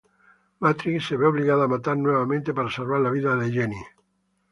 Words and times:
Matrix 0.59 1.05
se 1.09 1.15
ve 1.15 1.27
obligado 1.27 1.61
a 1.61 1.67
matar 1.67 1.95
nuevamente 1.95 2.55
para 2.55 2.71
salvar 2.71 3.01
la 3.01 3.11
vida 3.11 3.35
de 3.35 3.51
Jenny. 3.51 3.83